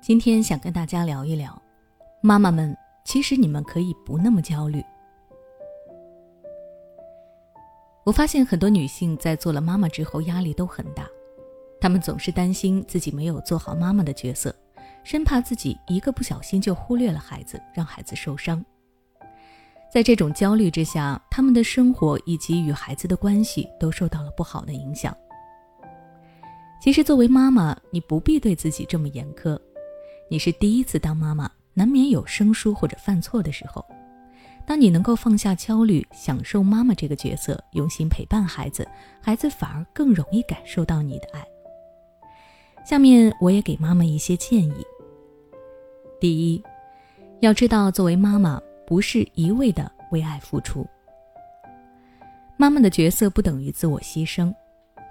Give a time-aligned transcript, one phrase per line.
[0.00, 1.60] 今天想跟大家聊一聊，
[2.20, 4.82] 妈妈们，其实你们可以不那么焦虑。
[8.04, 11.06] 我发现很多女性在做了妈妈之后压力都很大，
[11.80, 14.54] 她们总是担心自己没有做好妈妈的角色，
[15.04, 18.64] 生怕自己一个不小心就忽略了孩子，让孩子受伤。
[19.92, 25.14] 在这种焦虑之下，他们的生活以及与孩子的关系都受到了不好的影响。
[26.80, 29.58] 其实，作为妈妈，你不必对自己这么严苛。
[30.30, 33.84] 你是第一次当妈妈，难免有生疏或者犯错的时候。
[34.64, 38.86] 当你能够放下焦虑，享受妈妈这个角色，用心陪伴孩子，
[39.20, 41.44] 孩子反而更容易感受到你的爱。
[42.86, 44.86] 下面我也给妈妈一些建议。
[46.20, 46.62] 第一，
[47.40, 50.86] 要知道作为妈妈不是一味的为爱付出，
[52.56, 54.54] 妈妈的角色不等于自我牺牲。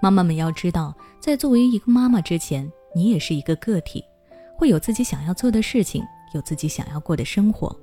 [0.00, 4.04] 妈妈们要知道，在作为一个妈妈之前，你也是一个个体，
[4.56, 6.04] 会有自己想要做的事情，
[6.34, 7.74] 有自己想要过的生活。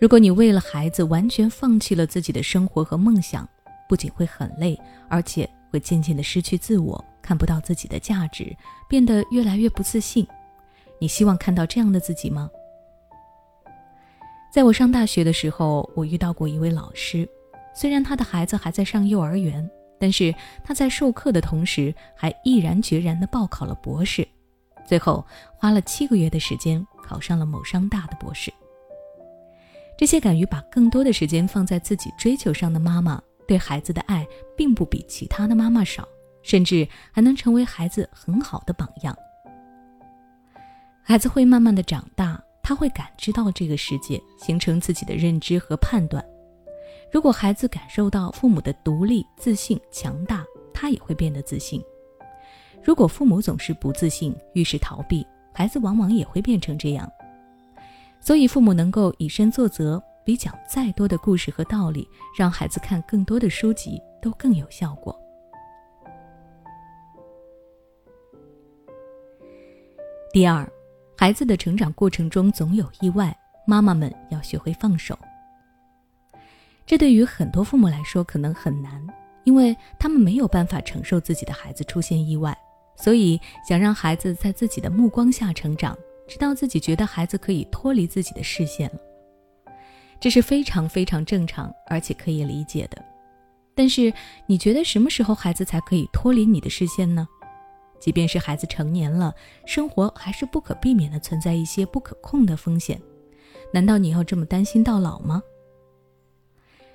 [0.00, 3.48] 如果你为了孩子完全放弃了自己的生活和梦想，
[3.88, 4.78] 不仅会很累，
[5.08, 8.56] 而且会渐渐的失去自我，看不到自己的价值，
[8.88, 10.26] 变得越来越不自信。
[10.98, 12.50] 你希望看到这样的自己吗？
[14.52, 17.28] 在我上大学的时候，我遇到过一位老师，
[17.74, 19.70] 虽然他的孩子还在上幼儿园，
[20.00, 20.34] 但是
[20.64, 24.26] 他在授课的同时，还毅然决然地报考了博士，
[24.86, 25.24] 最后
[25.58, 28.50] 花了七个月的时间考上了某商大的博士。
[29.98, 36.08] 这些敢于把更多的时间放在自己追求上的妈妈，对孩子的爱并不比其他的妈妈少，
[36.42, 39.14] 甚至还能成为孩子很好的榜样。
[41.02, 46.24] 孩子会慢慢的长大，他会感知到这个世界，形成自己的认知和判断。
[47.12, 51.82] 如果孩子感受到父母的独立、自信、强大，他也会变得自信。
[52.82, 57.10] 如果父母总是不自信，遇事逃避，孩子往往也会变成这样。
[58.20, 65.18] 所以，父母能够以身作则，比讲再多的故事和道理，让孩子看更多的书籍都更有效果。
[70.32, 70.70] 第二，
[71.16, 75.18] 孩子的成长过程中总有意外，妈妈们要学会放手。
[76.90, 79.00] 这对于很多父母来说可能很难，
[79.44, 82.52] 因为他们没有办法承受自己的孩子出现意外，
[82.96, 85.96] 所以想让孩子在自己的目光下成长。
[86.26, 88.98] 直到自己觉得孩子可以脱离自己的视线了，
[90.18, 93.00] 这是非常非常正常而且可以理解的。
[93.72, 94.12] 但是，
[94.46, 97.24] 你觉得什么时候孩子才可以脱离你的视线呢？
[98.00, 99.32] 即便是孩子成年了，
[99.64, 103.00] 生活还是不可避免的存在一些不可控的风险。
[103.72, 105.40] 难道你要这么担心到老吗？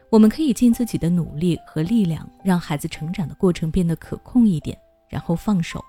[0.10, 4.78] 我们可以尽自己的努力和力量，让孩子成长的过程变得可控一点，
[5.10, 5.84] 然后放手。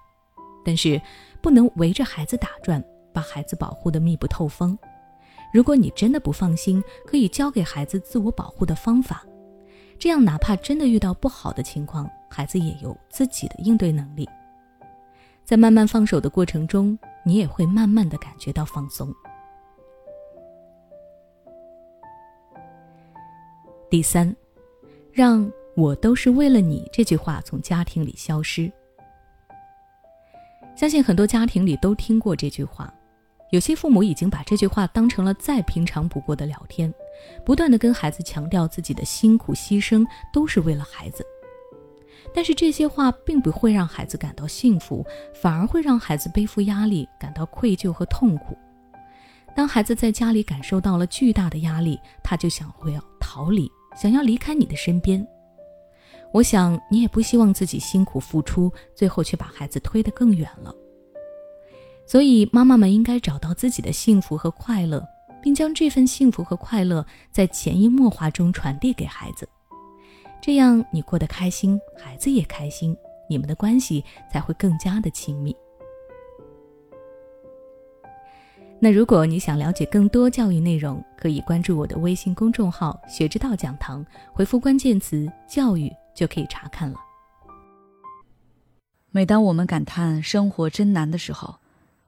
[0.64, 1.00] 但是，
[1.40, 2.82] 不能围着孩子打转。
[3.12, 4.78] 把孩子保护的密不透风。
[5.50, 9.24] 如果你真的不放心，可以教给孩子自我保护的方法，
[9.98, 14.28] 这样哪怕真的遇到不好的情况，孩子也有自己的应对能力。
[15.46, 19.10] 在慢慢放手的过程中，你也会慢慢的感觉到放松。
[23.88, 24.34] 第三，
[25.12, 28.70] 让我都是为了你这句话从家庭里消失。
[30.74, 32.92] 相信很多家庭里都听过这句话。
[33.52, 36.92] 有些父母已经把这句话当成了再平常不过的聊天，
[37.44, 41.24] 不断的跟孩子强调自己的辛苦牺牲都是为了孩子。
[42.34, 48.58] 但是这些话并不会让孩子感到幸福，反而会让孩子背负压力，感到愧疚和痛苦。
[49.54, 53.00] 当孩子在家里感受到了巨大的压力，他就想会要
[53.36, 55.26] 逃离，想要离开你的身边。
[56.32, 60.74] 我想你也不希望自己辛苦付出，最后却把孩子推得更远了。
[62.06, 65.06] 所以，妈妈们应该找到自己的幸福和快乐，
[65.42, 69.46] 并将这份幸福和快乐在潜移默化中传递给孩子。
[70.40, 72.96] 这样，你过得开心，孩子也开心，
[73.28, 75.54] 你们的关系才会更加的亲密。
[78.78, 86.98] 那如果你想了解更多教育内容，可以关注我的微信公众号“学之道讲堂”，回复关键词“教育”就可以查看了。
[89.10, 91.58] 每当我们感叹生活真难的时候，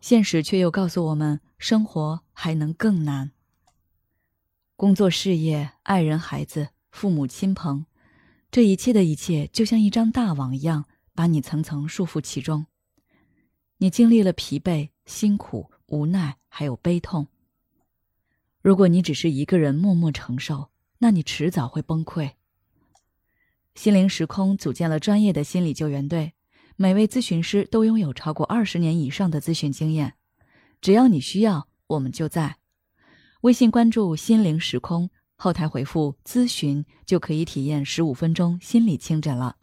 [0.03, 3.31] 现实却又告诉我们，生活还能更难。
[4.77, 7.87] 工作、事业、爱人、孩子、父母亲朋，
[8.51, 10.85] 这一切的一切，就像一张大网一样，
[11.15, 12.67] 把你层层束缚其中。
[13.79, 17.27] 你经历了疲惫、辛苦、无奈，还有悲痛。
[18.63, 22.31] 如果你只是一个人默默承受，那你迟早会崩溃。
[23.75, 26.33] 心灵时空组建了专业的心理救援队。
[26.81, 30.15] 每位咨询师都拥有超过二十年以上的咨询经验，
[30.81, 32.59] 只要你需要，我们就在。
[33.41, 39.58] 微信关注“心灵时空”，后台回复“咨询”就可以体验十五分钟心理清诊了。